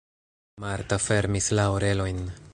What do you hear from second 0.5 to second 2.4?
Marta fermis la orelojn.